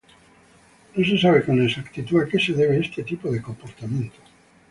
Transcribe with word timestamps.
No 0.95 1.05
se 1.05 1.15
sabe 1.19 1.45
con 1.45 1.61
exactitud 1.61 2.17
a 2.23 2.27
que 2.29 2.39
se 2.45 2.53
debe 2.59 2.79
este 2.85 3.03
tipo 3.03 3.29
de 3.31 3.39
comportamiento. 3.47 4.17